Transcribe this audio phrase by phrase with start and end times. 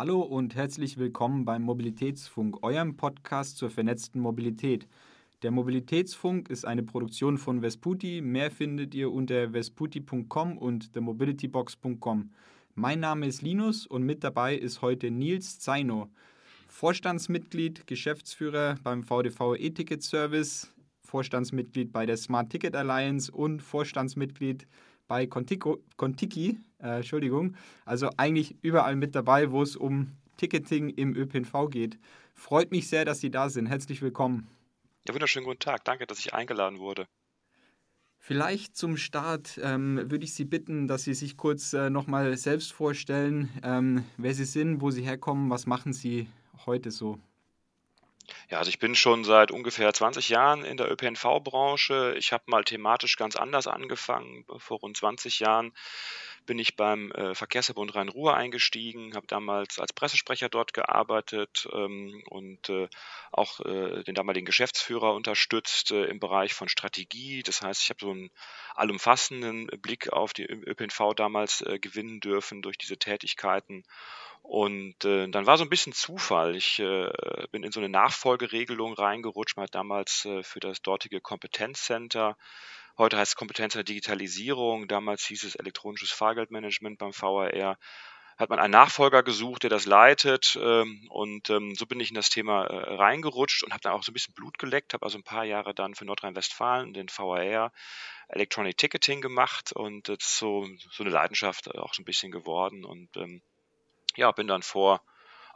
[0.00, 4.86] Hallo und herzlich willkommen beim Mobilitätsfunk, eurem Podcast zur vernetzten Mobilität.
[5.42, 8.20] Der Mobilitätsfunk ist eine Produktion von Vesputi.
[8.20, 12.30] Mehr findet ihr unter vesputi.com und themobilitybox.com.
[12.76, 16.08] Mein Name ist Linus und mit dabei ist heute Nils Zeino,
[16.68, 24.64] Vorstandsmitglied, Geschäftsführer beim VDV E-Ticket Service, Vorstandsmitglied bei der Smart Ticket Alliance und Vorstandsmitglied
[25.08, 31.16] bei Contiki, Contiki äh, Entschuldigung, also eigentlich überall mit dabei, wo es um Ticketing im
[31.16, 31.98] ÖPNV geht.
[32.34, 33.66] Freut mich sehr, dass Sie da sind.
[33.66, 34.48] Herzlich willkommen.
[35.06, 35.84] Ja, wunderschönen guten Tag.
[35.84, 37.06] Danke, dass ich eingeladen wurde.
[38.20, 42.72] Vielleicht zum Start ähm, würde ich Sie bitten, dass Sie sich kurz äh, nochmal selbst
[42.72, 46.28] vorstellen, ähm, wer Sie sind, wo Sie herkommen, was machen Sie
[46.66, 47.18] heute so?
[48.50, 52.14] Ja, also ich bin schon seit ungefähr 20 Jahren in der ÖPNV-Branche.
[52.18, 54.44] Ich habe mal thematisch ganz anders angefangen.
[54.58, 55.72] Vor rund 20 Jahren
[56.48, 62.70] bin ich beim äh, Verkehrsverbund Rhein-Ruhr eingestiegen, habe damals als Pressesprecher dort gearbeitet ähm, und
[62.70, 62.88] äh,
[63.32, 67.42] auch äh, den damaligen Geschäftsführer unterstützt äh, im Bereich von Strategie.
[67.42, 68.30] Das heißt, ich habe so einen
[68.74, 73.84] allumfassenden Blick auf die ÖPNV damals äh, gewinnen dürfen durch diese Tätigkeiten.
[74.40, 76.56] Und äh, dann war so ein bisschen Zufall.
[76.56, 77.10] Ich äh,
[77.52, 79.58] bin in so eine Nachfolgeregelung reingerutscht.
[79.58, 82.38] Man hat damals äh, für das dortige Kompetenzcenter
[82.98, 84.88] Heute heißt es Kompetenz der Digitalisierung.
[84.88, 87.78] Damals hieß es elektronisches Fahrgeldmanagement beim VRR.
[88.36, 90.58] Hat man einen Nachfolger gesucht, der das leitet.
[90.60, 94.02] Ähm, und ähm, so bin ich in das Thema äh, reingerutscht und habe dann auch
[94.02, 94.94] so ein bisschen Blut geleckt.
[94.94, 97.70] Habe also ein paar Jahre dann für Nordrhein-Westfalen den VRR
[98.30, 99.70] Electronic Ticketing gemacht.
[99.70, 102.84] Und das ist so, so eine Leidenschaft auch so ein bisschen geworden.
[102.84, 103.42] Und ähm,
[104.16, 105.02] ja, bin dann vor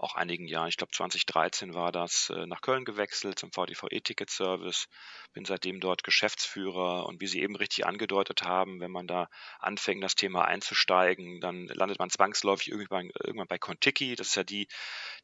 [0.03, 4.89] auch einigen Jahren, ich glaube 2013 war das, äh, nach Köln gewechselt zum VDVE-Ticket-Service,
[5.33, 7.07] bin seitdem dort Geschäftsführer.
[7.07, 9.29] Und wie Sie eben richtig angedeutet haben, wenn man da
[9.61, 14.45] anfängt, das Thema einzusteigen, dann landet man zwangsläufig irgendwann, irgendwann bei Contiki, das ist ja
[14.45, 14.67] die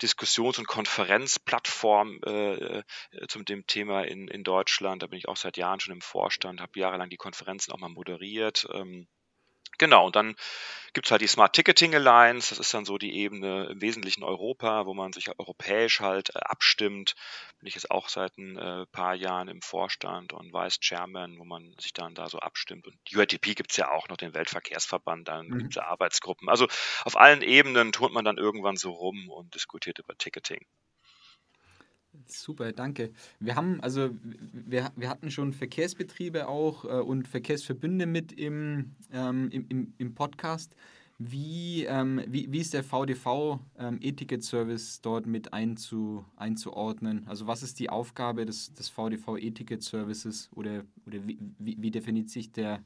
[0.00, 2.82] Diskussions- und Konferenzplattform äh, äh,
[3.28, 6.60] zum dem Thema in, in Deutschland, da bin ich auch seit Jahren schon im Vorstand,
[6.60, 9.08] habe jahrelang die Konferenzen auch mal moderiert, ähm,
[9.76, 10.34] Genau, und dann
[10.94, 14.24] gibt es halt die Smart Ticketing Alliance, das ist dann so die Ebene im Wesentlichen
[14.24, 17.14] Europa, wo man sich europäisch halt äh, abstimmt.
[17.58, 21.44] Bin ich jetzt auch seit ein äh, paar Jahren im Vorstand und Vice Chairman, wo
[21.44, 22.86] man sich dann da so abstimmt.
[22.86, 25.58] Und die UATP gibt es ja auch noch, den Weltverkehrsverband, dann mhm.
[25.58, 26.48] gibt es Arbeitsgruppen.
[26.48, 26.66] Also
[27.04, 30.66] auf allen Ebenen turnt man dann irgendwann so rum und diskutiert über Ticketing.
[32.26, 33.10] Super, danke.
[33.40, 34.10] Wir haben, also
[34.52, 40.74] wir, wir hatten schon Verkehrsbetriebe auch äh, und Verkehrsverbünde mit im, ähm, im, im, Podcast.
[41.18, 47.26] Wie, ähm, wie, wie ist der VDV ähm, E-Ticket-Service dort mit einzu, einzuordnen?
[47.26, 52.28] Also was ist die Aufgabe des, des VDV E-Ticket-Services oder, oder wie, wie, wie definiert
[52.28, 52.80] sich der,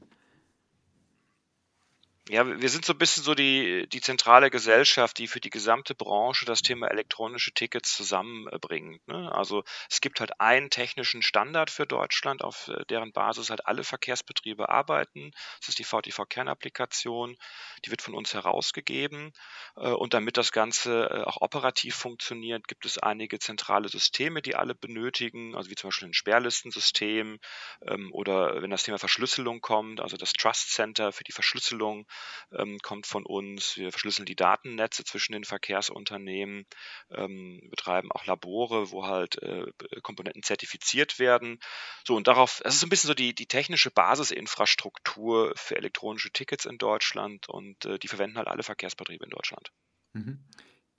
[2.29, 5.93] ja, wir sind so ein bisschen so die, die zentrale Gesellschaft, die für die gesamte
[5.93, 9.05] Branche das Thema elektronische Tickets zusammenbringt.
[9.09, 9.29] Ne?
[9.35, 13.83] Also es gibt halt einen technischen Standard für Deutschland, auf äh, deren Basis halt alle
[13.83, 15.31] Verkehrsbetriebe arbeiten.
[15.59, 17.35] Das ist die VTV-Kernapplikation.
[17.83, 19.33] Die wird von uns herausgegeben.
[19.75, 24.55] Äh, und damit das Ganze äh, auch operativ funktioniert, gibt es einige zentrale Systeme, die
[24.55, 27.39] alle benötigen, also wie zum Beispiel ein Sperrlistensystem
[27.85, 32.07] ähm, oder wenn das Thema Verschlüsselung kommt, also das Trust Center für die Verschlüsselung
[32.51, 33.77] ähm, kommt von uns.
[33.77, 36.65] Wir verschlüsseln die Datennetze zwischen den Verkehrsunternehmen,
[37.11, 39.65] ähm, betreiben auch Labore, wo halt äh,
[40.01, 41.59] Komponenten zertifiziert werden.
[42.05, 46.31] So und darauf, das ist so ein bisschen so die, die technische Basisinfrastruktur für elektronische
[46.31, 49.71] Tickets in Deutschland und äh, die verwenden halt alle Verkehrsbetriebe in Deutschland.
[50.13, 50.39] Mhm.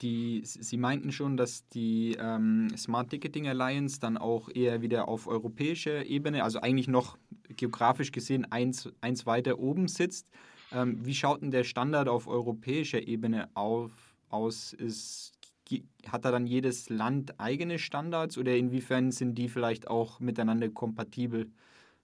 [0.03, 5.29] Die, Sie meinten schon, dass die ähm, Smart Ticketing Alliance dann auch eher wieder auf
[5.29, 7.17] europäischer Ebene, also eigentlich noch
[7.49, 10.31] geografisch gesehen eins, eins weiter oben sitzt.
[10.75, 13.93] Ähm, wie schaut denn der Standard auf europäischer Ebene auf,
[14.29, 14.73] aus?
[14.73, 15.33] Ist,
[16.09, 21.51] hat da dann jedes Land eigene Standards oder inwiefern sind die vielleicht auch miteinander kompatibel?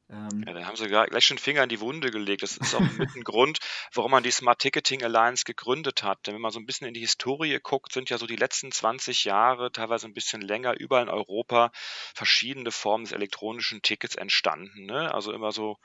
[0.09, 2.43] Ähm ja, dann haben sie gleich schon Finger in die Wunde gelegt.
[2.43, 3.59] Das ist auch mit ein Grund,
[3.93, 6.27] warum man die Smart Ticketing Alliance gegründet hat.
[6.27, 8.73] Denn wenn man so ein bisschen in die Historie guckt, sind ja so die letzten
[8.73, 11.71] 20 Jahre, teilweise ein bisschen länger, überall in Europa
[12.15, 14.87] verschiedene Formen des elektronischen Tickets entstanden.
[14.87, 15.13] Ne?
[15.15, 15.77] Also immer so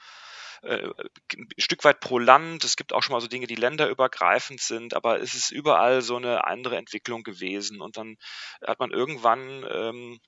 [0.62, 0.90] äh,
[1.36, 2.64] ein Stück weit pro Land.
[2.64, 6.18] Es gibt auch schon mal so Dinge, die länderübergreifend sind, aber es ist überall so
[6.18, 7.82] eine andere Entwicklung gewesen.
[7.82, 8.18] Und dann
[8.66, 10.20] hat man irgendwann ähm,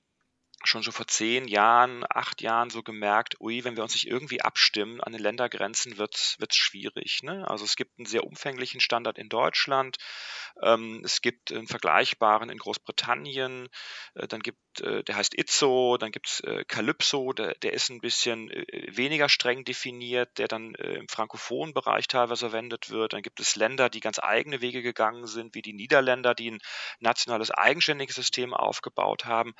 [0.64, 4.42] schon so vor zehn Jahren, acht Jahren so gemerkt, ui, wenn wir uns nicht irgendwie
[4.42, 7.22] abstimmen an den Ländergrenzen, wird es schwierig.
[7.22, 7.48] Ne?
[7.48, 9.98] Also es gibt einen sehr umfänglichen Standard in Deutschland,
[10.62, 13.68] ähm, es gibt einen vergleichbaren in Großbritannien,
[14.14, 17.90] äh, dann gibt äh, der heißt Itzo, dann gibt es äh, Calypso, der, der, ist
[17.90, 23.12] ein bisschen äh, weniger streng definiert, der dann äh, im frankophonen Bereich teilweise verwendet wird.
[23.12, 26.60] Dann gibt es Länder, die ganz eigene Wege gegangen sind, wie die Niederländer, die ein
[27.00, 29.54] nationales eigenständiges System aufgebaut haben.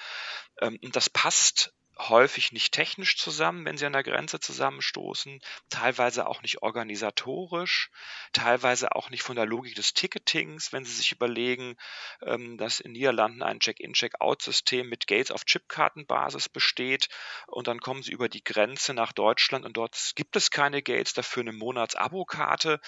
[0.60, 6.42] Ähm, das passt häufig nicht technisch zusammen, wenn sie an der Grenze zusammenstoßen, teilweise auch
[6.42, 7.90] nicht organisatorisch,
[8.32, 11.76] teilweise auch nicht von der Logik des Ticketings, wenn sie sich überlegen,
[12.22, 17.08] ähm, dass in Niederlanden ein Check-in, Check-out-System mit Gates auf Chipkartenbasis besteht
[17.46, 21.14] und dann kommen sie über die Grenze nach Deutschland und dort gibt es keine Gates,
[21.14, 22.80] dafür eine Monats-Abo-Karte.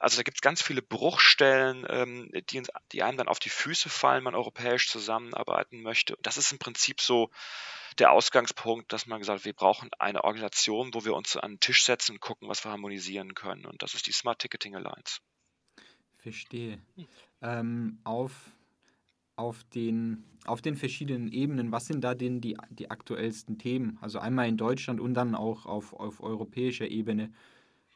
[0.00, 2.62] Also da gibt es ganz viele Bruchstellen, ähm, die,
[2.92, 6.16] die einem dann auf die Füße fallen, man europäisch zusammenarbeiten möchte.
[6.22, 7.30] Das ist im Prinzip so
[7.98, 11.60] der Ausgangspunkt, dass man gesagt hat, wir brauchen eine Organisation, wo wir uns an den
[11.60, 13.64] Tisch setzen und gucken, was wir harmonisieren können.
[13.66, 15.20] Und das ist die Smart Ticketing Alliance.
[16.18, 16.78] Verstehe.
[16.96, 17.06] Hm.
[17.42, 18.32] Ähm, auf,
[19.36, 23.98] auf, den, auf den verschiedenen Ebenen, was sind da denn die, die aktuellsten Themen?
[24.00, 27.32] Also einmal in Deutschland und dann auch auf, auf europäischer Ebene,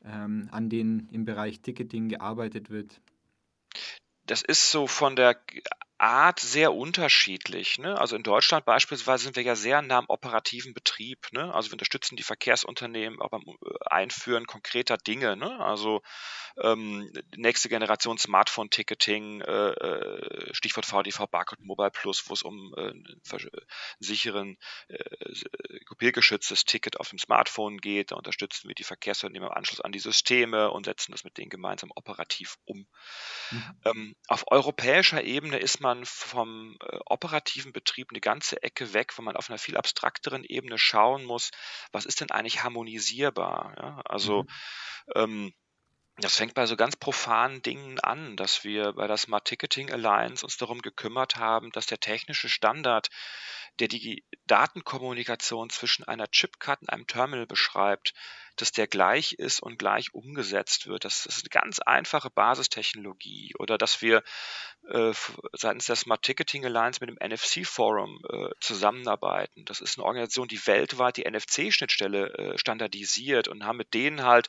[0.04, 3.00] ähm, an denen im Bereich Ticketing gearbeitet wird?
[4.26, 5.36] Das ist so von der
[6.00, 7.78] Art sehr unterschiedlich.
[7.78, 7.98] Ne?
[7.98, 11.26] Also in Deutschland beispielsweise sind wir ja sehr nah am operativen Betrieb.
[11.32, 11.52] Ne?
[11.54, 13.54] Also wir unterstützen die Verkehrsunternehmen auch beim äh,
[13.84, 15.36] Einführen konkreter Dinge.
[15.36, 15.60] Ne?
[15.60, 16.00] Also
[16.62, 22.80] ähm, nächste Generation Smartphone-Ticketing, äh, äh Stichwort VDV Barcode Mobile Plus, wo es um äh,
[22.80, 23.20] einen
[23.98, 24.56] sicheren,
[24.88, 28.12] äh, kopiergeschütztes Ticket auf dem Smartphone geht.
[28.12, 31.50] Da unterstützen wir die Verkehrsunternehmen im Anschluss an die Systeme und setzen das mit denen
[31.50, 32.86] gemeinsam operativ um.
[33.50, 33.80] Mhm.
[33.84, 39.22] Ähm, auf europäischer Ebene ist man vom äh, operativen Betrieb eine ganze Ecke weg, wo
[39.22, 41.50] man auf einer viel abstrakteren Ebene schauen muss,
[41.92, 43.74] was ist denn eigentlich harmonisierbar?
[43.76, 44.02] Ja?
[44.04, 44.48] Also mhm.
[45.14, 45.54] ähm,
[46.16, 50.44] das fängt bei so ganz profanen Dingen an, dass wir bei der Smart Ticketing Alliance
[50.44, 53.08] uns darum gekümmert haben, dass der technische Standard,
[53.78, 58.12] der die Datenkommunikation zwischen einer Chipcard und einem Terminal beschreibt,
[58.56, 61.04] dass der gleich ist und gleich umgesetzt wird.
[61.04, 63.54] Das ist eine ganz einfache Basistechnologie.
[63.58, 64.22] Oder dass wir
[64.88, 65.12] äh,
[65.52, 69.64] seitens der Smart Ticketing Alliance mit dem NFC Forum äh, zusammenarbeiten.
[69.64, 74.48] Das ist eine Organisation, die weltweit die NFC-Schnittstelle äh, standardisiert und haben mit denen halt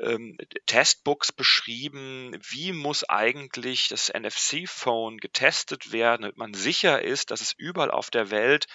[0.00, 7.40] ähm, Testbooks beschrieben, wie muss eigentlich das NFC-Phone getestet werden, damit man sicher ist, dass
[7.40, 8.66] es überall auf der Welt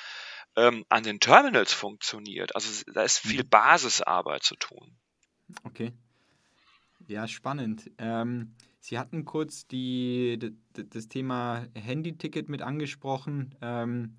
[0.55, 2.55] ähm, an den Terminals funktioniert.
[2.55, 3.49] Also da ist viel mhm.
[3.49, 4.95] Basisarbeit zu tun.
[5.63, 5.93] Okay.
[7.07, 7.89] Ja, spannend.
[7.97, 13.53] Ähm, Sie hatten kurz die, das Thema Handy-Ticket mit angesprochen.
[13.61, 14.17] Ähm,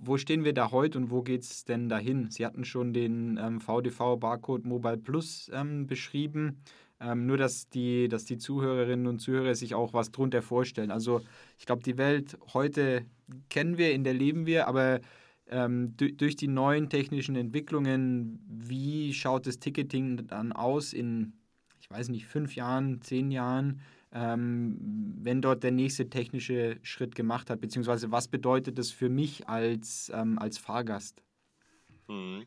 [0.00, 2.30] wo stehen wir da heute und wo geht es denn dahin?
[2.30, 6.62] Sie hatten schon den ähm, VDV Barcode Mobile Plus ähm, beschrieben.
[7.00, 10.90] Ähm, nur, dass die, dass die Zuhörerinnen und Zuhörer sich auch was drunter vorstellen.
[10.90, 11.20] Also
[11.58, 13.04] ich glaube, die Welt heute
[13.50, 15.00] kennen wir, in der leben wir, aber
[15.48, 21.34] ähm, durch die neuen technischen Entwicklungen, wie schaut das Ticketing dann aus in,
[21.80, 23.80] ich weiß nicht, fünf Jahren, zehn Jahren?
[24.12, 24.76] Ähm,
[25.20, 30.10] wenn dort der nächste technische Schritt gemacht hat, beziehungsweise was bedeutet das für mich als,
[30.14, 31.22] ähm, als Fahrgast?
[32.08, 32.46] Mhm.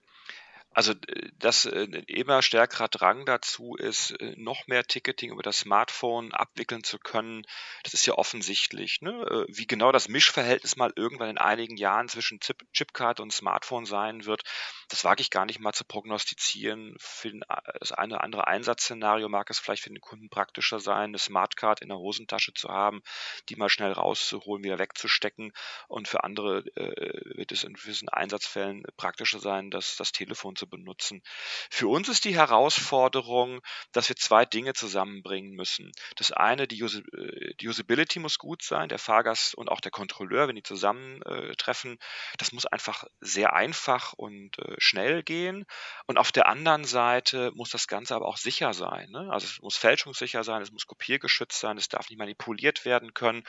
[0.74, 0.94] Also
[1.38, 6.84] das äh, immer stärkerer Drang dazu ist, äh, noch mehr Ticketing über das Smartphone abwickeln
[6.84, 7.44] zu können.
[7.84, 9.02] Das ist ja offensichtlich.
[9.02, 9.12] Ne?
[9.12, 13.86] Äh, wie genau das Mischverhältnis mal irgendwann in einigen Jahren zwischen Chip Chipcard und Smartphone
[13.86, 14.44] sein wird,
[14.88, 16.96] das wage ich gar nicht mal zu prognostizieren.
[17.00, 17.34] Für
[17.80, 21.82] das eine oder andere Einsatzszenario mag es vielleicht für den Kunden praktischer sein, eine Smartcard
[21.82, 23.02] in der Hosentasche zu haben,
[23.50, 25.52] die mal schnell rauszuholen, wieder wegzustecken.
[25.90, 30.70] Und für andere äh, wird es in gewissen Einsatzfällen praktischer sein, das, das Telefon zu
[30.70, 31.24] benutzen.
[31.72, 33.62] Für uns ist die Herausforderung,
[33.94, 35.92] dass wir zwei Dinge zusammenbringen müssen.
[36.18, 39.92] Das eine, die, Us äh, die Usability muss gut sein, der Fahrgast und auch der
[39.92, 41.98] Kontrolleur, wenn die zusammentreffen,
[42.38, 45.66] das muss einfach sehr einfach und äh, schnell gehen.
[46.06, 49.10] Und auf der anderen Seite muss das Ganze aber auch sicher sein.
[49.10, 49.30] Ne?
[49.32, 53.44] Also es muss fälschungssicher sein, es muss kopiergeschützt sein, es darf nicht manipuliert werden können.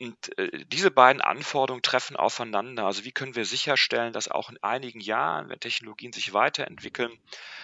[0.00, 2.86] Und äh, diese beiden Anforderungen treffen aufeinander.
[2.86, 7.18] Also wie können wir sicherstellen, dass auch in einigen Jahren, wenn Technologien sich weiterentwickeln,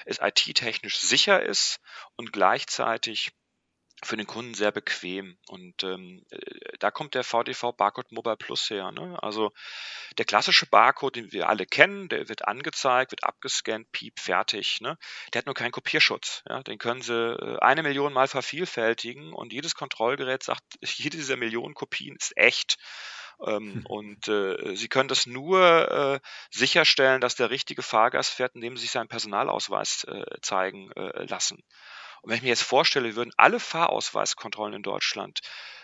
[0.04, 1.80] es IT-technisch sicher ist
[2.16, 3.32] und gleichzeitig
[4.02, 5.38] für den Kunden sehr bequem.
[5.48, 6.38] Und ähm, äh,
[6.78, 8.92] da kommt der VDV Barcode Mobile Plus her.
[8.92, 9.18] Ne?
[9.22, 9.52] Also
[10.18, 14.80] der klassische Barcode, den wir alle kennen, der wird angezeigt, wird abgescannt, piep, fertig.
[14.80, 14.98] Ne?
[15.32, 16.42] Der hat nur keinen Kopierschutz.
[16.48, 16.62] Ja?
[16.62, 21.74] Den können Sie äh, eine Million Mal vervielfältigen und jedes Kontrollgerät sagt, jede dieser Millionen
[21.74, 22.76] Kopien ist echt.
[23.44, 23.86] Ähm, hm.
[23.86, 28.82] Und äh, Sie können das nur äh, sicherstellen, dass der richtige Fahrgast fährt, indem Sie
[28.82, 31.62] sich seinen Personalausweis äh, zeigen äh, lassen.
[32.22, 35.40] Und wenn ich mir jetzt vorstelle, wir würden alle Fahrausweiskontrollen in Deutschland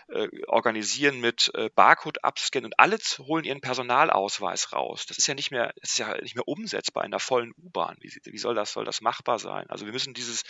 [0.09, 5.05] äh, organisieren mit äh, Barcode abscannen und alle holen ihren Personalausweis raus.
[5.05, 7.95] Das ist ja nicht mehr, das ist ja nicht mehr umsetzbar in einer vollen U-Bahn.
[8.01, 9.69] Wie, wie, soll das, soll das machbar sein?
[9.69, 10.43] Also wir müssen dieses,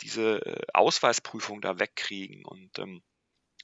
[0.00, 3.02] diese Ausweisprüfung da wegkriegen und ähm,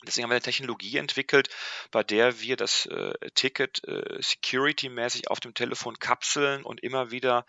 [0.07, 1.49] Deswegen haben wir eine Technologie entwickelt,
[1.91, 7.47] bei der wir das äh, Ticket äh, security-mäßig auf dem Telefon kapseln und immer wieder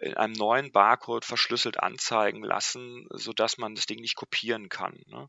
[0.00, 5.02] in einem neuen Barcode verschlüsselt anzeigen lassen, sodass man das Ding nicht kopieren kann.
[5.06, 5.28] Ne?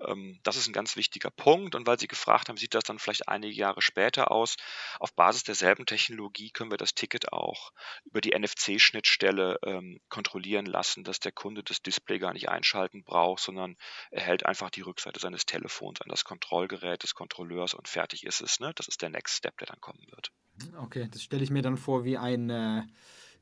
[0.00, 1.74] Ähm, das ist ein ganz wichtiger Punkt.
[1.74, 4.56] Und weil Sie gefragt haben, sieht das dann vielleicht einige Jahre später aus?
[4.98, 7.72] Auf Basis derselben Technologie können wir das Ticket auch
[8.04, 13.42] über die NFC-Schnittstelle ähm, kontrollieren lassen, dass der Kunde das Display gar nicht einschalten braucht,
[13.42, 13.76] sondern
[14.10, 18.40] er hält einfach die Rückseite seines Telefons an das Kontrollgerät des Kontrolleurs und fertig ist
[18.40, 18.60] es.
[18.60, 18.72] Ne?
[18.74, 20.32] Das ist der Next Step, der dann kommen wird.
[20.80, 22.82] Okay, das stelle ich mir dann vor wie ein äh,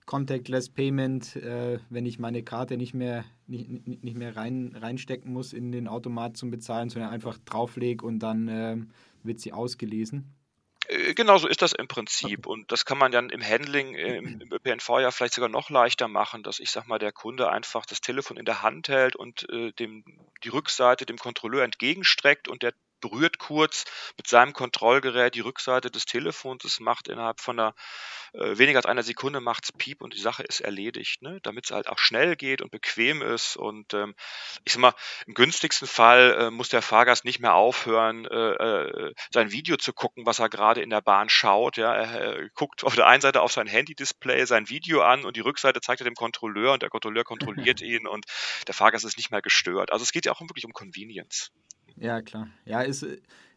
[0.07, 5.53] Contactless Payment, äh, wenn ich meine Karte nicht mehr, nicht, nicht mehr rein, reinstecken muss
[5.53, 8.77] in den Automat zum Bezahlen, sondern einfach drauflege und dann äh,
[9.23, 10.35] wird sie ausgelesen.
[10.89, 12.47] Äh, genau so ist das im Prinzip.
[12.47, 15.71] Und das kann man dann im Handling, äh, im, im ÖPNV ja vielleicht sogar noch
[15.71, 19.17] leichter machen, dass ich sag mal, der Kunde einfach das Telefon in der Hand hält
[19.17, 20.05] und äh, dem
[20.45, 23.85] die Rückseite dem Kontrolleur entgegenstreckt und der berührt kurz
[24.17, 26.65] mit seinem Kontrollgerät die Rückseite des Telefons.
[26.65, 27.75] Es macht innerhalb von einer,
[28.33, 31.39] äh, weniger als einer Sekunde macht's Piep und die Sache ist erledigt, ne?
[31.43, 33.57] damit es halt auch schnell geht und bequem ist.
[33.57, 34.15] Und ähm,
[34.65, 34.95] ich sag mal,
[35.27, 39.93] im günstigsten Fall äh, muss der Fahrgast nicht mehr aufhören, äh, äh sein Video zu
[39.93, 41.77] gucken, was er gerade in der Bahn schaut.
[41.77, 41.95] Ja?
[41.95, 45.41] Er, er guckt auf der einen Seite auf sein Handy-Display sein Video an und die
[45.41, 48.27] Rückseite zeigt er dem Kontrolleur und der Kontrolleur kontrolliert ihn und
[48.67, 49.93] der Fahrgast ist nicht mehr gestört.
[49.93, 51.51] Also es geht ja auch wirklich um Convenience.
[51.99, 52.49] Ja, klar.
[52.67, 53.07] Ja, es,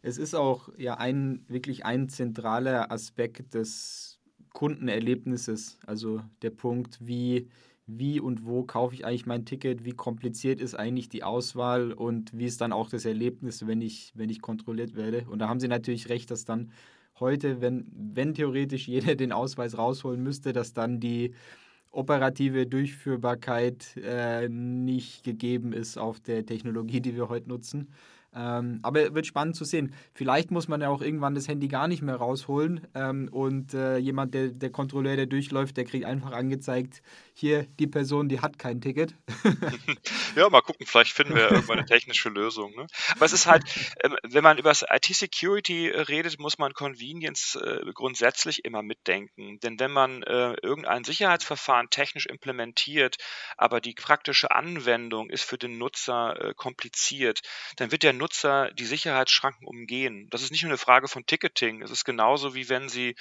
[0.01, 4.19] es ist auch ja ein wirklich ein zentraler Aspekt des
[4.53, 5.77] Kundenerlebnisses.
[5.85, 7.49] Also der Punkt, wie,
[7.85, 12.31] wie und wo kaufe ich eigentlich mein Ticket, wie kompliziert ist eigentlich die Auswahl und
[12.37, 15.25] wie ist dann auch das Erlebnis, wenn ich, wenn ich kontrolliert werde.
[15.29, 16.71] Und da haben Sie natürlich recht, dass dann
[17.19, 21.33] heute, wenn, wenn theoretisch jeder den Ausweis rausholen müsste, dass dann die
[21.91, 27.89] operative Durchführbarkeit äh, nicht gegeben ist auf der Technologie, die wir heute nutzen.
[28.35, 29.93] Ähm, aber wird spannend zu sehen.
[30.13, 33.97] Vielleicht muss man ja auch irgendwann das Handy gar nicht mehr rausholen ähm, und äh,
[33.97, 37.01] jemand, der, der Kontrolleur, der durchläuft, der kriegt einfach angezeigt,
[37.33, 39.15] hier die Person, die hat kein Ticket.
[40.35, 42.75] ja, mal gucken, vielleicht finden wir irgendwann eine technische Lösung.
[42.75, 42.85] Ne?
[43.15, 43.63] Aber es ist halt,
[43.97, 49.59] äh, wenn man über IT-Security redet, muss man Convenience äh, grundsätzlich immer mitdenken.
[49.61, 53.17] Denn wenn man äh, irgendein Sicherheitsverfahren technisch implementiert,
[53.57, 57.39] aber die praktische Anwendung ist für den Nutzer äh, kompliziert,
[57.77, 60.27] dann wird der Nutzer die Sicherheitsschranken umgehen.
[60.29, 61.81] Das ist nicht nur eine Frage von Ticketing.
[61.81, 63.15] Es ist genauso wie wenn Sie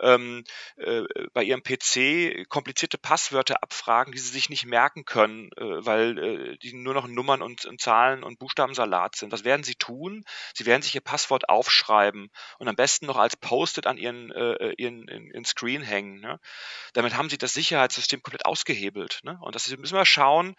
[0.00, 0.44] ähm,
[0.76, 6.18] äh, bei Ihrem PC komplizierte Passwörter abfragen, die Sie sich nicht merken können, äh, weil
[6.18, 9.32] äh, die nur noch Nummern und, und Zahlen und Buchstabensalat sind.
[9.32, 10.24] Was werden Sie tun?
[10.54, 14.52] Sie werden sich Ihr Passwort aufschreiben und am besten noch als Post-it an Ihren, äh,
[14.52, 16.20] äh, Ihren, in Screen hängen.
[16.20, 16.38] Ne?
[16.92, 19.20] Damit haben Sie das Sicherheitssystem komplett ausgehebelt.
[19.22, 19.38] Ne?
[19.40, 20.54] Und das müssen wir schauen,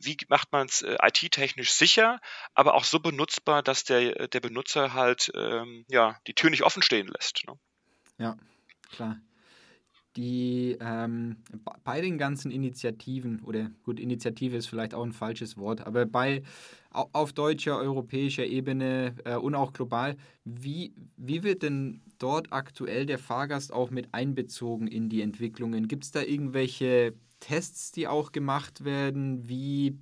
[0.00, 2.20] wie macht man es äh, IT-technisch sicher,
[2.54, 6.82] aber auch so benutzbar, dass der, der Benutzer halt ähm, ja, die Tür nicht offen
[6.82, 7.44] stehen lässt.
[7.46, 7.54] Ne?
[8.18, 8.36] Ja,
[8.90, 9.20] klar.
[10.16, 11.36] Die ähm,
[11.82, 16.42] bei den ganzen Initiativen, oder gut, Initiative ist vielleicht auch ein falsches Wort, aber bei
[16.90, 23.18] auf deutscher, europäischer Ebene äh, und auch global, wie, wie wird denn dort aktuell der
[23.18, 25.88] Fahrgast auch mit einbezogen in die Entwicklungen?
[25.88, 29.48] Gibt es da irgendwelche Tests, die auch gemacht werden?
[29.48, 29.98] Wie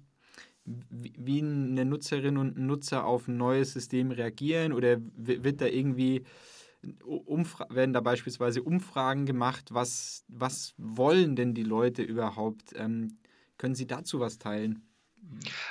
[0.64, 6.24] wie eine Nutzerin und ein Nutzer auf ein neues System reagieren oder wird da irgendwie
[6.82, 12.72] werden da beispielsweise Umfragen gemacht, was, was wollen denn die Leute überhaupt?
[12.74, 13.18] Ähm,
[13.56, 14.88] können Sie dazu was teilen?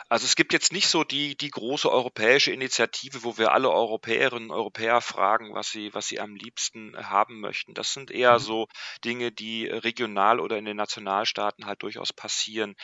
[0.08, 4.50] Also es gibt jetzt nicht so die, die große europäische Initiative, wo wir alle Europäerinnen
[4.50, 7.74] und Europäer fragen, was sie, was sie am liebsten haben möchten.
[7.74, 8.44] Das sind eher mhm.
[8.44, 8.68] so
[9.04, 12.76] Dinge, die regional oder in den Nationalstaaten halt durchaus passieren.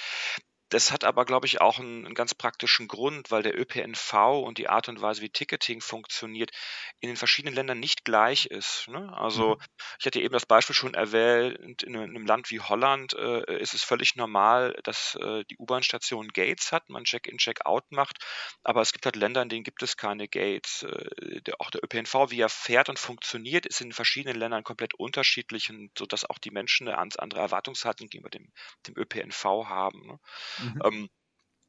[0.69, 4.57] Das hat aber, glaube ich, auch einen, einen, ganz praktischen Grund, weil der ÖPNV und
[4.57, 6.51] die Art und Weise, wie Ticketing funktioniert,
[6.99, 8.87] in den verschiedenen Ländern nicht gleich ist.
[8.87, 9.11] Ne?
[9.17, 9.61] Also mhm.
[9.99, 13.83] ich hatte eben das Beispiel schon erwähnt, in einem Land wie Holland äh, ist es
[13.83, 18.17] völlig normal, dass äh, die U-Bahn-Station Gates hat, man Check-in, Check-out macht,
[18.63, 20.83] aber es gibt halt Länder, in denen gibt es keine Gates.
[20.83, 24.93] Äh, der, auch der ÖPNV, wie er fährt und funktioniert, ist in verschiedenen Ländern komplett
[24.95, 28.51] unterschiedlich, und sodass auch die Menschen eine andere Erwartungshaltung gegenüber dem,
[28.85, 30.07] dem ÖPNV haben.
[30.07, 30.19] Ne?
[30.59, 30.81] Mhm.
[30.83, 31.09] Ähm,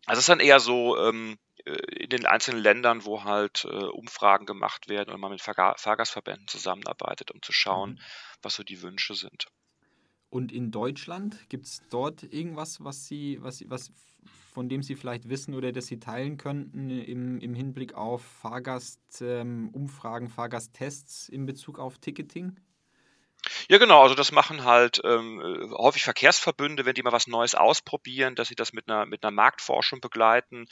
[0.06, 3.68] also es ist dann eher so ähm, äh, in den einzelnen Ländern, wo halt äh,
[3.68, 7.98] Umfragen gemacht werden und man mit Fahr Fahrgastverbänden zusammenarbeitet, um zu schauen, mhm.
[8.42, 9.46] was so die Wünsche sind.
[10.30, 13.90] Und in Deutschland gibt es dort irgendwas, was Sie, was, was,
[14.52, 20.28] von dem Sie vielleicht wissen oder das Sie teilen könnten im, im Hinblick auf Fahrgastumfragen,
[20.28, 22.56] ähm, Fahrgasttests in Bezug auf Ticketing?
[23.68, 24.02] Ja, genau.
[24.02, 28.48] Also das machen halt ähm, äh, häufig Verkehrsverbünde, wenn die mal was Neues ausprobieren, dass
[28.48, 30.66] sie das mit einer mit einer Marktforschung begleiten.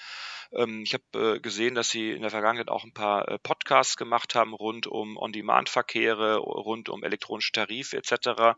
[0.53, 3.97] Ähm, ich habe äh, gesehen, dass sie in der Vergangenheit auch ein paar äh, Podcasts
[3.97, 8.57] gemacht haben rund um On-Demand-Verkehre, rund um elektronische Tarife etc.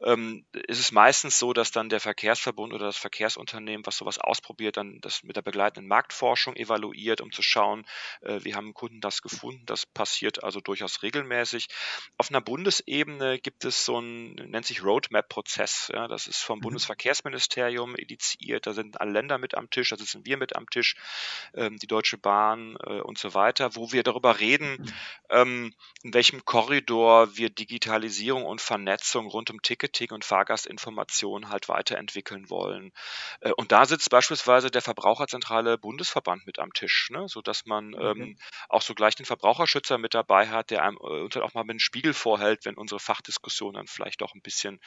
[0.00, 4.76] Ähm, ist es meistens so, dass dann der Verkehrsverbund oder das Verkehrsunternehmen, was sowas ausprobiert,
[4.76, 7.84] dann das mit der begleitenden Marktforschung evaluiert, um zu schauen,
[8.22, 9.64] äh, wie haben Kunden das gefunden.
[9.66, 11.68] Das passiert also durchaus regelmäßig.
[12.18, 15.90] Auf einer Bundesebene gibt es so ein, nennt sich Roadmap-Prozess.
[15.92, 16.62] Ja, das ist vom mhm.
[16.62, 18.66] Bundesverkehrsministerium initiiert.
[18.66, 20.96] Da sind alle Länder mit am Tisch, da sitzen wir mit am Tisch,
[21.54, 24.92] ähm, die Deutsche Bahn äh, und so weiter, wo wir darüber reden, mhm.
[25.30, 32.50] ähm, in welchem Korridor wir Digitalisierung und Vernetzung rund um Ticketing und Fahrgastinformation halt weiterentwickeln
[32.50, 32.92] wollen.
[33.40, 38.38] Äh, und da sitzt beispielsweise der Verbraucherzentrale Bundesverband mit am Tisch, ne, sodass man ähm,
[38.68, 41.74] auch so gleich den Verbraucherschützer mit dabei hat, der einem äh, uns auch mal mit
[41.74, 44.78] dem Spiegel vorhält, wenn unsere Fachdiskussion Diskussion dann vielleicht auch ein bisschen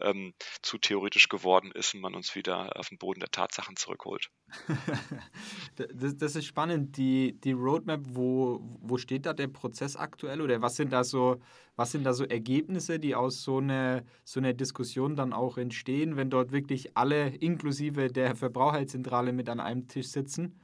[0.00, 4.30] ähm, zu theoretisch geworden ist und man uns wieder auf den Boden der Tatsachen zurückholt.
[5.76, 6.96] das, das, ist spannend.
[6.96, 11.40] Die, die Roadmap, wo, wo steht da der Prozess aktuell oder was sind da so,
[11.76, 16.16] was sind da so Ergebnisse, die aus so einer so eine Diskussion dann auch entstehen,
[16.16, 20.60] wenn dort wirklich alle inklusive der Verbraucherzentrale mit an einem Tisch sitzen?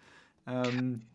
[0.46, 1.06] Ähm,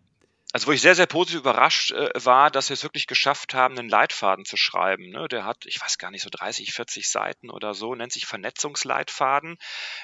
[0.53, 3.77] also wo ich sehr, sehr positiv überrascht äh, war, dass wir es wirklich geschafft haben,
[3.77, 5.09] einen Leitfaden zu schreiben.
[5.09, 5.27] Ne?
[5.27, 9.57] Der hat, ich weiß gar nicht, so 30, 40 Seiten oder so, nennt sich Vernetzungsleitfaden.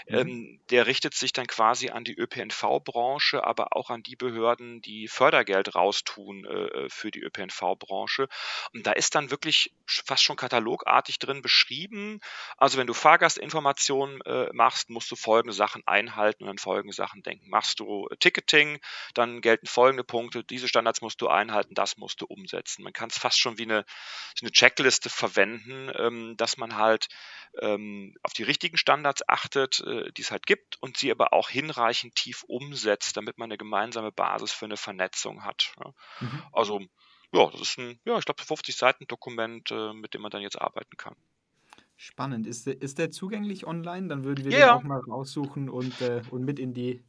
[0.07, 0.17] Mhm.
[0.17, 5.07] Ähm, der richtet sich dann quasi an die ÖPNV-Branche, aber auch an die Behörden, die
[5.07, 8.27] Fördergeld raustun äh, äh für die ÖPNV-Branche.
[8.73, 12.21] Und da ist dann wirklich fast schon katalogartig drin beschrieben.
[12.57, 17.21] Also wenn du Fahrgastinformationen äh, machst, musst du folgende Sachen einhalten und an folgende Sachen
[17.21, 17.51] denken.
[17.51, 18.79] Machst du Ticketing,
[19.13, 22.83] dann gelten folgende Punkte diese Standards musst du einhalten, das musst du umsetzen.
[22.83, 23.85] Man kann es fast schon wie eine,
[24.41, 27.07] eine Checkliste verwenden, ähm, dass man halt
[27.61, 31.49] ähm, auf die richtigen Standards achtet, äh, die es halt gibt und sie aber auch
[31.49, 35.73] hinreichend tief umsetzt, damit man eine gemeinsame Basis für eine Vernetzung hat.
[35.79, 35.91] Ja.
[36.19, 36.43] Mhm.
[36.51, 36.81] Also
[37.31, 40.41] ja, das ist ein, ja, ich glaube, 50 Seiten Dokument, äh, mit dem man dann
[40.41, 41.15] jetzt arbeiten kann.
[41.95, 42.47] Spannend.
[42.47, 44.07] Ist, ist der zugänglich online?
[44.07, 44.67] Dann würden wir yeah.
[44.67, 47.03] den auch mal raussuchen und, äh, und mit in die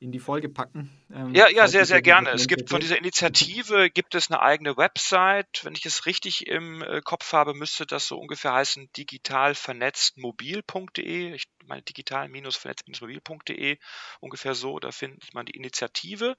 [0.00, 0.90] in die Folge packen.
[1.12, 2.30] Ähm, ja, ja, sehr, sehr gerne.
[2.30, 5.60] Es gibt von dieser Initiative gibt es eine eigene Website.
[5.62, 11.34] Wenn ich es richtig im äh, Kopf habe, müsste das so ungefähr heißen digitalvernetztmobil.de.
[11.34, 13.76] Ich meine digital-vernetzt-mobil.de
[14.20, 14.78] ungefähr so.
[14.78, 16.34] Da findet man die Initiative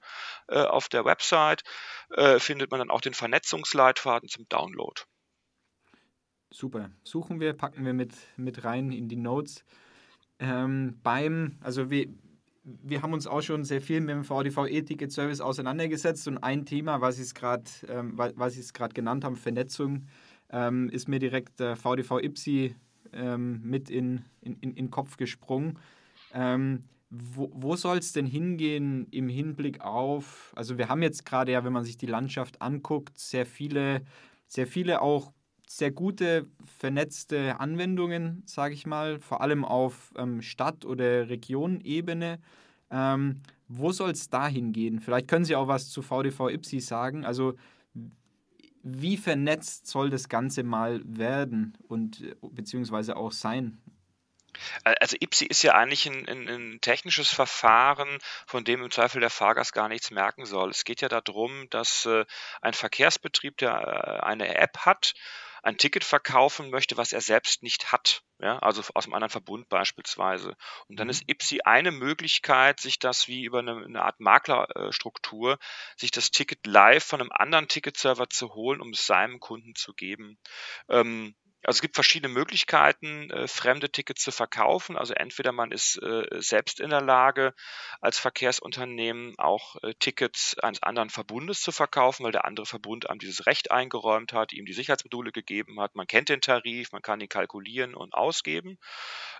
[0.48, 1.62] äh, auf der Website.
[2.10, 5.02] Äh, findet man dann auch den Vernetzungsleitfaden zum Download.
[6.50, 6.90] Super.
[7.04, 9.64] Suchen wir, packen wir mit, mit rein in die Notes.
[10.40, 12.08] Ähm, beim, also wir,
[12.64, 17.16] wir haben uns auch schon sehr viel mit dem VDV-E-Ticket-Service auseinandergesetzt und ein Thema, was
[17.16, 18.16] ich es gerade ähm,
[18.94, 20.06] genannt habe, Vernetzung,
[20.50, 22.76] ähm, ist mir direkt der VDV-IPSI
[23.12, 25.78] ähm, mit in, in, in, in Kopf gesprungen.
[26.32, 31.52] Ähm, wo, wo soll es denn hingehen im Hinblick auf, also wir haben jetzt gerade
[31.52, 34.02] ja, wenn man sich die Landschaft anguckt, sehr viele,
[34.46, 35.32] sehr viele auch
[35.76, 36.46] sehr gute
[36.78, 42.40] vernetzte Anwendungen, sage ich mal, vor allem auf ähm, Stadt- oder Regionebene.
[42.90, 45.00] Ähm, wo soll es dahin gehen?
[45.00, 47.24] Vielleicht können Sie auch was zu VDV IPSI sagen.
[47.24, 47.54] Also
[48.82, 53.80] wie vernetzt soll das Ganze mal werden und beziehungsweise auch sein?
[54.84, 59.30] Also IPSI ist ja eigentlich ein, ein, ein, technisches Verfahren, von dem im Zweifel der
[59.30, 60.70] Fahrgast gar nichts merken soll.
[60.70, 62.26] Es geht ja darum, dass äh,
[62.60, 65.14] ein Verkehrsbetrieb, der äh, eine App hat,
[65.62, 68.22] ein Ticket verkaufen möchte, was er selbst nicht hat.
[68.40, 70.56] Ja, also aus einem anderen Verbund beispielsweise.
[70.88, 71.12] Und dann mhm.
[71.12, 75.58] ist IPSI eine Möglichkeit, sich das wie über eine, eine Art Maklerstruktur,
[75.96, 79.94] sich das Ticket live von einem anderen Ticketserver zu holen, um es seinem Kunden zu
[79.94, 80.38] geben.
[80.88, 84.96] Ähm, also es gibt verschiedene Möglichkeiten, äh, fremde Tickets zu verkaufen.
[84.96, 87.54] Also entweder man ist äh, selbst in der Lage,
[88.00, 93.18] als Verkehrsunternehmen auch äh, Tickets eines anderen Verbundes zu verkaufen, weil der andere Verbund einem
[93.20, 95.94] dieses Recht eingeräumt hat, ihm die Sicherheitsmodule gegeben hat.
[95.94, 98.78] Man kennt den Tarif, man kann ihn kalkulieren und ausgeben.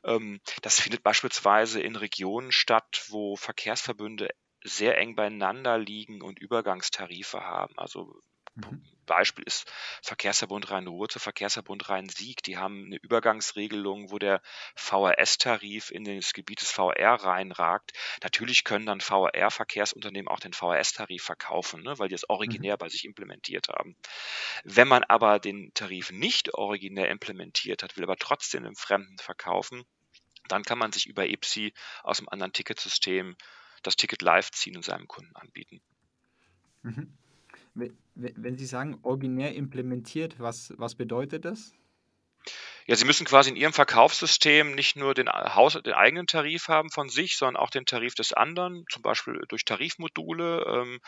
[0.04, 4.30] Ähm, das findet beispielsweise in Regionen statt, wo Verkehrsverbünde
[4.64, 7.74] sehr eng beieinander liegen und Übergangstarife haben.
[7.76, 8.20] Also
[8.56, 8.82] Mhm.
[9.06, 9.70] Beispiel ist
[10.02, 12.42] Verkehrsverbund Rhein-Ruhr zu Verkehrsverbund Rhein-Sieg.
[12.42, 14.40] Die haben eine Übergangsregelung, wo der
[14.74, 17.92] VRS-Tarif in das Gebiet des VR reinragt.
[18.22, 22.78] Natürlich können dann VR-Verkehrsunternehmen auch den VRS-Tarif verkaufen, ne, weil die es originär mhm.
[22.78, 23.96] bei sich implementiert haben.
[24.64, 29.84] Wenn man aber den Tarif nicht originär implementiert hat, will aber trotzdem im Fremden verkaufen,
[30.48, 33.36] dann kann man sich über EPSI aus einem anderen Ticketsystem
[33.82, 35.80] das Ticket live ziehen und seinem Kunden anbieten.
[36.82, 37.16] Mhm.
[37.74, 41.72] Wenn Sie sagen, originär implementiert, was, was bedeutet das?
[42.87, 46.90] Ja, Sie müssen quasi in Ihrem Verkaufssystem nicht nur den, Haus, den eigenen Tarif haben
[46.90, 50.64] von sich, sondern auch den Tarif des anderen, zum Beispiel durch Tarifmodule.
[50.66, 51.00] Ähm,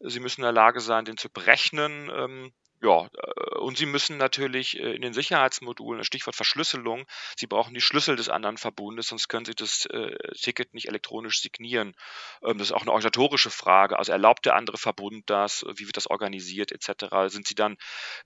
[0.00, 2.52] Sie müssen in der Lage sein, den zu berechnen.
[2.82, 7.80] Ja, äh, und Sie müssen natürlich äh, in den Sicherheitsmodulen, Stichwort Verschlüsselung, Sie brauchen die
[7.80, 11.94] Schlüssel des anderen Verbundes, sonst können Sie das äh, Ticket nicht elektronisch signieren.
[12.42, 13.98] Ähm, das ist auch eine organisatorische Frage.
[13.98, 15.64] Also erlaubt der andere Verbund das?
[15.76, 17.32] Wie wird das organisiert etc.?
[17.32, 17.76] Sind Sie dann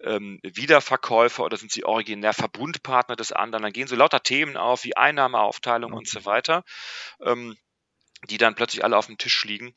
[0.01, 3.63] ähm, Wiederverkäufer oder sind Sie originär Verbundpartner des anderen?
[3.63, 5.99] Dann gehen so lauter Themen auf wie Einnahmeaufteilung okay.
[5.99, 6.65] und so weiter,
[7.21, 7.57] ähm,
[8.25, 9.75] die dann plötzlich alle auf dem Tisch liegen.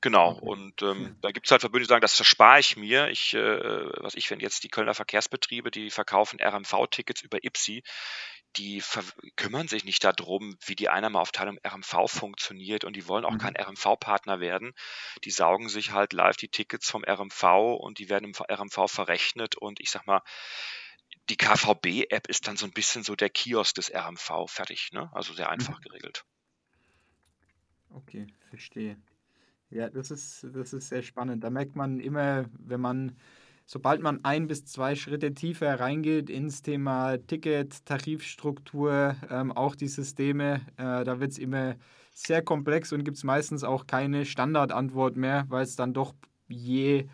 [0.00, 0.46] Genau, okay.
[0.46, 1.18] und ähm, hm.
[1.20, 3.08] da gibt es halt Verbünde, die sagen, das verspare ich mir.
[3.08, 7.82] Ich, äh, was ich, wenn jetzt die Kölner Verkehrsbetriebe, die verkaufen RMV-Tickets über IPSI,
[8.56, 8.82] die
[9.36, 13.38] kümmern sich nicht darum, wie die Einnahmeaufteilung RMV funktioniert und die wollen auch mhm.
[13.38, 14.72] kein RMV-Partner werden.
[15.24, 17.42] Die saugen sich halt live die Tickets vom RMV
[17.78, 20.22] und die werden im RMV verrechnet und ich sag mal,
[21.28, 25.10] die KVB-App ist dann so ein bisschen so der Kiosk des RMV fertig, ne?
[25.12, 25.82] Also sehr einfach mhm.
[25.82, 26.24] geregelt.
[27.94, 28.96] Okay, verstehe.
[29.70, 31.44] Ja, das ist, das ist sehr spannend.
[31.44, 33.12] Da merkt man immer, wenn man,
[33.66, 39.88] sobald man ein bis zwei Schritte tiefer reingeht ins Thema Ticket, Tarifstruktur, ähm, auch die
[39.88, 41.76] Systeme, äh, da wird es immer
[42.12, 46.14] sehr komplex und gibt es meistens auch keine Standardantwort mehr, weil es dann doch
[46.48, 47.06] je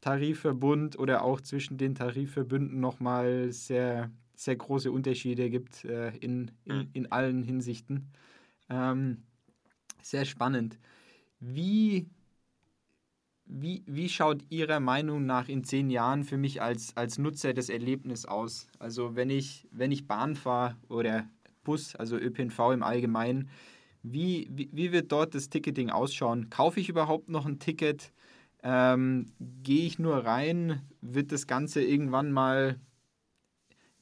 [0.00, 6.76] Tarifverbund oder auch zwischen den Tarifverbünden nochmal sehr, sehr große Unterschiede gibt äh, in, in,
[6.76, 6.88] mhm.
[6.92, 8.12] in allen Hinsichten.
[8.70, 9.24] Ähm,
[10.10, 10.78] sehr spannend.
[11.40, 12.08] Wie,
[13.44, 17.68] wie, wie schaut Ihrer Meinung nach in zehn Jahren für mich als, als Nutzer das
[17.68, 18.68] Erlebnis aus?
[18.78, 21.28] Also wenn ich, wenn ich Bahn fahre oder
[21.64, 23.50] Bus, also ÖPNV im Allgemeinen,
[24.02, 26.48] wie, wie, wie wird dort das Ticketing ausschauen?
[26.48, 28.12] Kaufe ich überhaupt noch ein Ticket?
[28.62, 29.26] Ähm,
[29.62, 30.82] Gehe ich nur rein?
[31.00, 32.78] Wird das Ganze irgendwann mal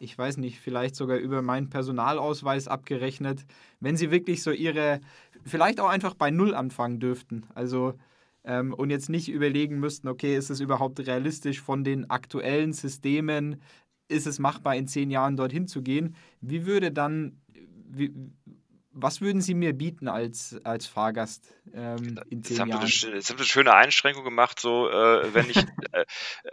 [0.05, 3.45] ich weiß nicht, vielleicht sogar über meinen Personalausweis abgerechnet,
[3.81, 5.01] wenn sie wirklich so ihre,
[5.45, 7.47] vielleicht auch einfach bei Null anfangen dürften.
[7.55, 7.95] Also
[8.45, 13.61] ähm, und jetzt nicht überlegen müssten, okay, ist es überhaupt realistisch von den aktuellen Systemen,
[14.09, 16.15] ist es machbar in zehn Jahren dorthin zu gehen?
[16.41, 17.41] Wie würde dann,
[17.89, 18.13] wie,
[18.95, 23.15] was würden Sie mir bieten als, als Fahrgast ähm, in zehn jetzt Jahren?
[23.15, 25.57] Jetzt haben Sie eine schöne Einschränkung gemacht, so äh, wenn ich
[25.93, 26.05] äh,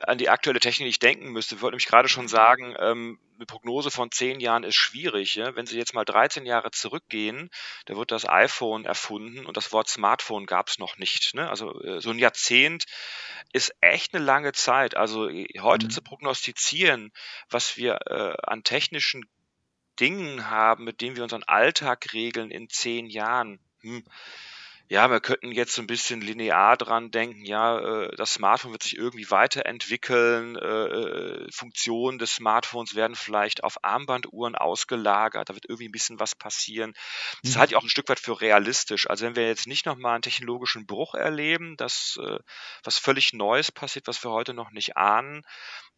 [0.02, 1.56] an die aktuelle Technik nicht denken müsste.
[1.56, 5.36] Ich wollte nämlich gerade schon sagen, ähm, eine Prognose von zehn Jahren ist schwierig.
[5.36, 5.56] Ja?
[5.56, 7.50] Wenn Sie jetzt mal 13 Jahre zurückgehen,
[7.86, 11.36] da wird das iPhone erfunden und das Wort Smartphone gab es noch nicht.
[11.36, 11.50] Ne?
[11.50, 12.86] Also äh, so ein Jahrzehnt
[13.54, 14.96] ist echt eine lange Zeit.
[14.96, 15.90] Also heute mhm.
[15.92, 17.12] zu prognostizieren,
[17.50, 19.26] was wir äh, an technischen
[20.02, 23.60] Dingen haben, mit denen wir unseren Alltag regeln in zehn Jahren.
[23.82, 24.04] Hm.
[24.92, 28.84] Ja, wir könnten jetzt so ein bisschen linear dran denken, ja, äh, das Smartphone wird
[28.84, 35.64] sich irgendwie weiterentwickeln, äh, äh, Funktionen des Smartphones werden vielleicht auf Armbanduhren ausgelagert, da wird
[35.70, 36.94] irgendwie ein bisschen was passieren.
[37.42, 37.60] Das mhm.
[37.60, 39.10] halte ich auch ein Stück weit für realistisch.
[39.10, 42.20] Also wenn wir jetzt nicht nochmal einen technologischen Bruch erleben, dass
[42.84, 45.44] was völlig Neues passiert, was wir heute noch nicht ahnen,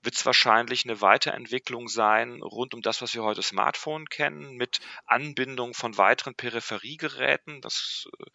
[0.04, 4.80] wird es wahrscheinlich eine Weiterentwicklung sein rund um das, was wir heute Smartphone kennen, mit
[5.06, 7.62] Anbindung von weiteren Peripheriegeräten.
[7.62, 8.26] Das, äh,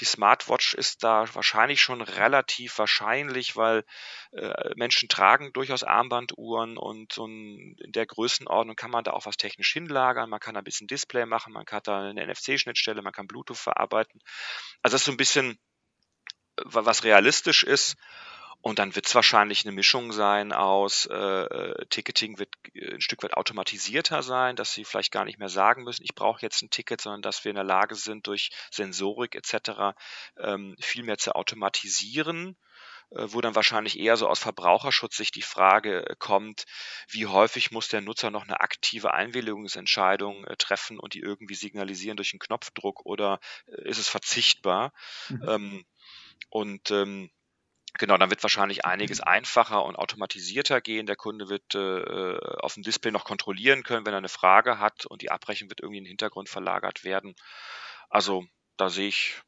[0.00, 3.84] die Smartwatch ist da wahrscheinlich schon relativ wahrscheinlich, weil
[4.32, 9.36] äh, Menschen tragen durchaus Armbanduhren und so in der Größenordnung kann man da auch was
[9.36, 10.30] technisch hinlagern.
[10.30, 14.20] Man kann ein bisschen Display machen, man kann da eine NFC-Schnittstelle, man kann Bluetooth verarbeiten.
[14.82, 15.58] Also das ist so ein bisschen
[16.56, 17.96] äh, was realistisch ist.
[18.62, 23.00] Und dann wird es wahrscheinlich eine Mischung sein aus, äh, äh, Ticketing wird äh, ein
[23.00, 26.62] Stück weit automatisierter sein, dass sie vielleicht gar nicht mehr sagen müssen, ich brauche jetzt
[26.62, 29.96] ein Ticket, sondern dass wir in der Lage sind, durch Sensorik etc.
[30.38, 32.56] Ähm, viel mehr zu automatisieren
[33.12, 36.66] äh, wo dann wahrscheinlich eher so aus Verbraucherschutzsicht die Frage kommt,
[37.08, 42.34] wie häufig muss der Nutzer noch eine aktive Einwilligungsentscheidung treffen und die irgendwie signalisieren durch
[42.34, 44.92] einen Knopfdruck oder ist es verzichtbar?
[45.28, 45.48] Mhm.
[45.48, 45.84] Ähm,
[46.50, 47.30] und ähm,
[48.00, 51.04] Genau, dann wird wahrscheinlich einiges einfacher und automatisierter gehen.
[51.04, 55.04] Der Kunde wird äh, auf dem Display noch kontrollieren können, wenn er eine Frage hat
[55.04, 57.34] und die Abrechnung wird irgendwie in den Hintergrund verlagert werden.
[58.08, 58.46] Also
[58.78, 59.42] da sehe ich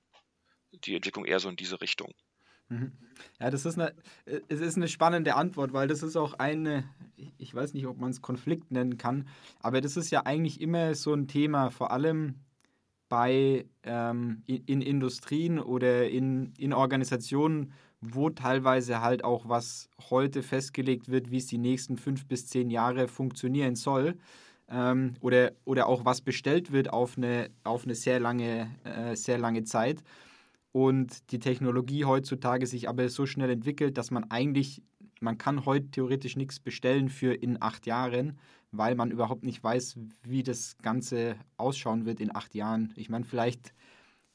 [0.71, 2.13] die Entwicklung eher so in diese Richtung.
[2.69, 2.93] Mhm.
[3.41, 3.95] Ja, das ist eine,
[4.27, 6.85] es ist eine spannende Antwort, weil das ist auch eine,
[7.39, 9.29] ich weiß nicht, ob man es Konflikt nennen kann,
[9.61, 12.35] aber das ist ja eigentlich immer so ein Thema, vor allem
[13.09, 20.43] bei ähm, in, in, Industrien oder in, in Organisationen, wo teilweise halt auch was heute
[20.43, 24.19] festgelegt wird, wie es die nächsten fünf bis zehn Jahre funktionieren soll.
[24.69, 29.39] Ähm, oder, oder auch was bestellt wird auf eine, auf eine sehr lange, äh, sehr
[29.39, 30.03] lange Zeit
[30.73, 34.83] und die Technologie heutzutage sich aber so schnell entwickelt, dass man eigentlich,
[35.21, 38.39] man kann heute theoretisch nichts bestellen für in acht Jahren,
[38.73, 42.93] weil man überhaupt nicht weiß, wie das Ganze ausschauen wird in acht Jahren.
[42.97, 43.75] Ich meine, vielleicht,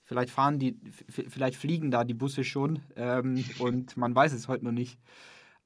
[0.08, 4.64] vielleicht fahren die, vielleicht fliegen da die Busse schon ähm, und man weiß es heute
[4.66, 4.98] noch nicht.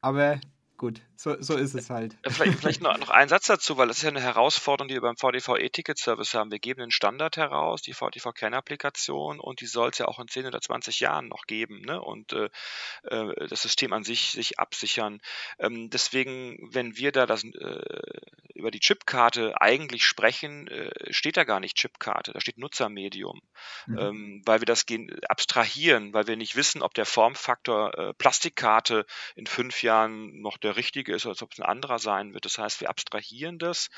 [0.02, 0.40] Aber
[0.82, 2.18] gut, so, so ist es halt.
[2.28, 5.02] Vielleicht, vielleicht noch, noch ein Satz dazu, weil das ist ja eine Herausforderung, die wir
[5.02, 6.50] beim VDV E-Ticket Service haben.
[6.50, 10.28] Wir geben einen Standard heraus, die VDV Kern-Applikation, und die soll es ja auch in
[10.28, 12.02] 10 oder 20 Jahren noch geben ne?
[12.02, 12.50] und äh,
[13.04, 15.22] äh, das System an sich sich absichern.
[15.60, 18.02] Ähm, deswegen, wenn wir da das, äh,
[18.56, 23.40] über die Chipkarte eigentlich sprechen, äh, steht da gar nicht Chipkarte, da steht Nutzermedium,
[23.86, 23.98] mhm.
[24.00, 29.06] ähm, weil wir das gehen, abstrahieren, weil wir nicht wissen, ob der Formfaktor äh, Plastikkarte
[29.36, 32.46] in fünf Jahren noch der der richtige ist, als ob es ein anderer sein wird.
[32.46, 33.90] Das heißt, wir abstrahieren das.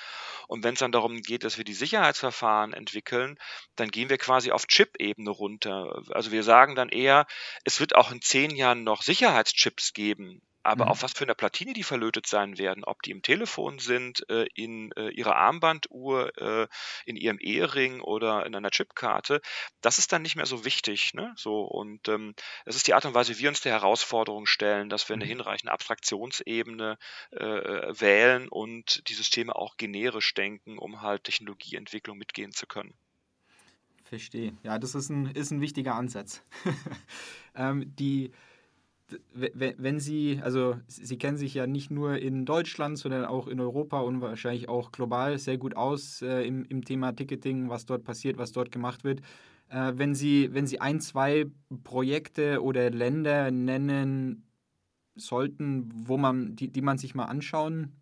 [0.47, 3.37] Und wenn es dann darum geht, dass wir die Sicherheitsverfahren entwickeln,
[3.75, 6.01] dann gehen wir quasi auf Chip-Ebene runter.
[6.09, 7.25] Also wir sagen dann eher,
[7.63, 10.41] es wird auch in zehn Jahren noch Sicherheitschips geben.
[10.63, 10.91] Aber mhm.
[10.91, 14.45] auf was für eine Platine die verlötet sein werden, ob die im Telefon sind, äh,
[14.55, 16.67] in äh, ihrer Armbanduhr, äh,
[17.05, 19.41] in ihrem Ehering oder in einer Chipkarte,
[19.81, 21.13] das ist dann nicht mehr so wichtig.
[21.13, 21.33] Ne?
[21.35, 22.33] So, und ähm,
[22.65, 25.25] das ist die Art und Weise, wie wir uns der Herausforderung stellen, dass wir eine
[25.25, 25.29] mhm.
[25.29, 26.97] hinreichende Abstraktionsebene
[27.31, 32.93] äh, wählen und die Systeme auch generisch denken, um halt Technologieentwicklung mitgehen zu können.
[34.03, 34.55] Verstehe.
[34.63, 36.43] Ja, das ist ein, ist ein wichtiger Ansatz.
[37.55, 38.31] ähm, die
[39.33, 43.99] wenn Sie, also Sie kennen sich ja nicht nur in Deutschland, sondern auch in Europa
[43.99, 48.37] und wahrscheinlich auch global sehr gut aus äh, im, im Thema Ticketing, was dort passiert,
[48.37, 49.21] was dort gemacht wird.
[49.69, 51.45] Äh, wenn, Sie, wenn Sie ein, zwei
[51.83, 54.43] Projekte oder Länder nennen
[55.15, 57.93] sollten, wo man, die, die man sich mal anschauen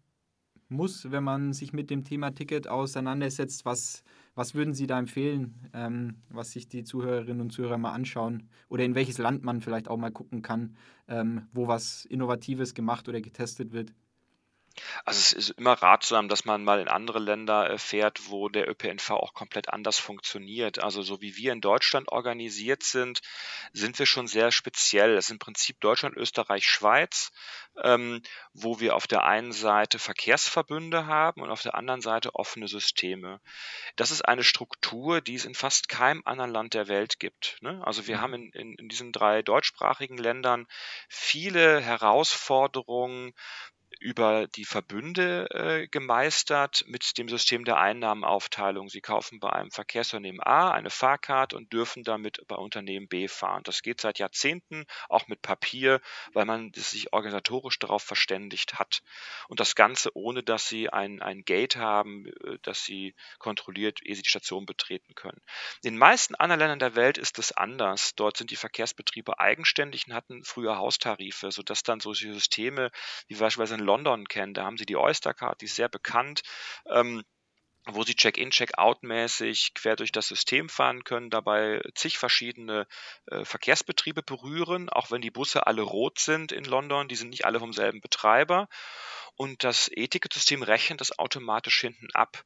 [0.70, 4.04] muss, wenn man sich mit dem Thema Ticket auseinandersetzt, was,
[4.36, 8.84] was würden Sie da empfehlen, ähm, was sich die Zuhörerinnen und Zuhörer mal anschauen oder
[8.84, 10.76] in welches Land man vielleicht auch mal gucken kann,
[11.08, 13.94] ähm, wo was Innovatives gemacht oder getestet wird?
[15.06, 18.70] Also es ist immer ratsam, dass man mal in andere Länder äh, fährt, wo der
[18.70, 20.84] ÖPNV auch komplett anders funktioniert.
[20.84, 23.22] Also so wie wir in Deutschland organisiert sind,
[23.74, 25.18] sind wir schon sehr speziell.
[25.18, 27.32] Es ist im Prinzip Deutschland, Österreich, Schweiz,
[27.84, 28.22] ähm,
[28.54, 33.40] wo wir auf der einen Seite Verkehrsverbünde haben und auf der anderen Seite offene Systeme.
[33.96, 37.58] Das ist eine Struktur, die es in fast keinem anderen Land der Welt gibt.
[37.62, 37.82] Ne?
[37.86, 38.22] Also wir mhm.
[38.22, 40.68] haben in, in, in diesen drei deutschsprachigen Ländern
[41.10, 43.34] viele Herausforderungen,
[44.02, 48.90] über die Verbünde äh, gemeistert mit dem System der Einnahmenaufteilung.
[48.90, 53.62] Sie kaufen bei einem Verkehrsunternehmen A eine Fahrkarte und dürfen damit bei Unternehmen B fahren.
[53.64, 56.02] Das geht seit Jahrzehnten, auch mit Papier,
[56.34, 59.04] weil man sich organisatorisch darauf verständigt hat.
[59.48, 64.16] Und das Ganze ohne, dass sie ein, ein Gate haben, äh, das sie kontrolliert, ehe
[64.16, 65.42] sie die Station betreten können.
[65.84, 68.16] In den meisten anderen Ländern der Welt ist es anders.
[68.16, 72.90] Dort sind die Verkehrsbetriebe eigenständig und hatten früher Haustarife, sodass dann solche Systeme
[73.28, 74.54] wie beispielsweise in London kennen.
[74.54, 76.42] Da haben sie die Oyster Card, die ist sehr bekannt.
[76.90, 77.24] Ähm,
[77.86, 82.88] wo sie Check-in, Check-out-mäßig quer durch das System fahren können, dabei zig verschiedene
[83.28, 87.46] äh, Verkehrsbetriebe berühren, auch wenn die Busse alle rot sind in London, die sind nicht
[87.46, 88.68] alle vom selben Betreiber.
[89.36, 92.44] Und das E-Ticket-System rechnet das automatisch hinten ab.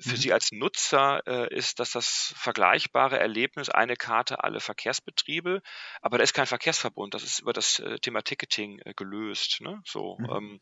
[0.00, 0.16] Für mhm.
[0.16, 5.62] Sie als Nutzer äh, ist das das vergleichbare Erlebnis, eine Karte, alle Verkehrsbetriebe,
[6.02, 9.60] aber da ist kein Verkehrsverbund, das ist über das äh, Thema Ticketing äh, gelöst.
[9.60, 9.82] Ne?
[9.84, 10.30] So, mhm.
[10.30, 10.60] ähm,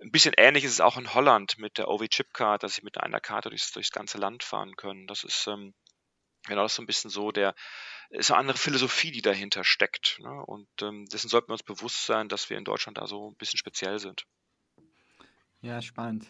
[0.00, 3.20] ein bisschen ähnlich ist es auch in Holland mit der OV-Chip-Card, dass sie mit einer
[3.20, 5.06] Karte durchs, durchs ganze Land fahren können.
[5.06, 5.74] Das ist ähm,
[6.46, 7.54] genau das ist so ein bisschen so der
[8.10, 10.18] ist eine andere Philosophie, die dahinter steckt.
[10.20, 10.44] Ne?
[10.46, 13.36] Und ähm, dessen sollten wir uns bewusst sein, dass wir in Deutschland da so ein
[13.36, 14.26] bisschen speziell sind.
[15.62, 16.26] Ja, spannend.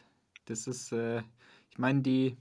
[0.47, 1.23] Das ist, äh,
[1.71, 2.37] ich meine, die,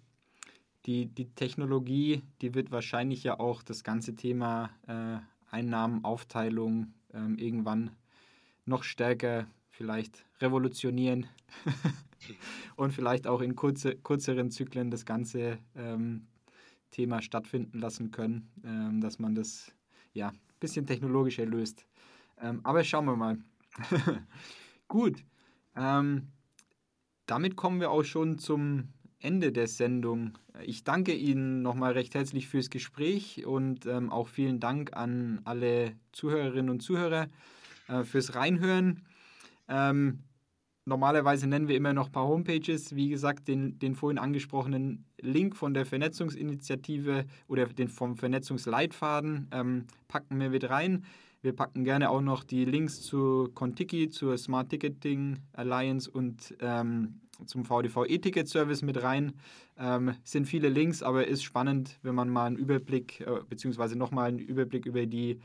[0.86, 5.20] die, die Technologie, die wird wahrscheinlich ja auch das ganze Thema äh,
[5.54, 7.96] Einnahmenaufteilung ähm, irgendwann
[8.66, 11.26] noch stärker vielleicht revolutionieren
[12.76, 16.28] und vielleicht auch in kurze, kürzeren Zyklen das ganze ähm,
[16.92, 19.74] Thema stattfinden lassen können, ähm, dass man das
[20.14, 21.86] ja ein bisschen technologischer löst.
[22.40, 23.38] Ähm, aber schauen wir mal.
[24.88, 25.24] Gut.
[25.76, 26.28] Ähm,
[27.26, 30.38] damit kommen wir auch schon zum Ende der Sendung.
[30.66, 35.96] Ich danke Ihnen nochmal recht herzlich fürs Gespräch und ähm, auch vielen Dank an alle
[36.12, 37.28] Zuhörerinnen und Zuhörer
[37.88, 39.02] äh, fürs Reinhören.
[39.68, 40.24] Ähm,
[40.86, 42.96] normalerweise nennen wir immer noch ein paar Homepages.
[42.96, 49.86] Wie gesagt, den, den vorhin angesprochenen Link von der Vernetzungsinitiative oder den vom Vernetzungsleitfaden ähm,
[50.08, 51.06] packen wir mit rein.
[51.42, 57.20] Wir packen gerne auch noch die Links zu Contiki, zur Smart Ticketing Alliance und ähm,
[57.46, 59.34] zum VDV E-Ticket Service mit rein.
[59.78, 64.30] Ähm, sind viele Links, aber ist spannend, wenn man mal einen Überblick äh, beziehungsweise nochmal
[64.30, 65.40] einen Überblick über die,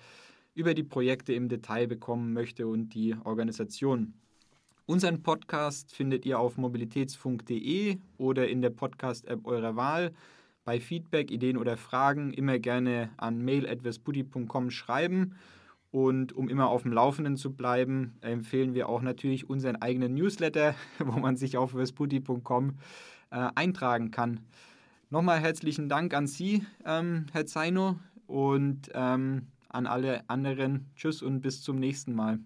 [0.58, 4.14] über die Projekte im Detail bekommen möchte und die Organisation.
[4.86, 10.12] Unseren Podcast findet ihr auf mobilitätsfunk.de oder in der Podcast-App eurer Wahl.
[10.64, 15.36] Bei Feedback, Ideen oder Fragen immer gerne an mail.vesputi.com schreiben.
[15.92, 20.74] Und um immer auf dem Laufenden zu bleiben, empfehlen wir auch natürlich unseren eigenen Newsletter,
[20.98, 22.78] wo man sich auf vesputi.com
[23.30, 24.40] äh, eintragen kann.
[25.08, 30.90] Nochmal herzlichen Dank an Sie, ähm, Herr Zaino, und ähm, an alle anderen.
[30.96, 32.38] Tschüss und bis zum nächsten Mal.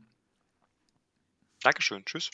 [1.62, 2.04] Dankeschön.
[2.04, 2.30] Tschüss.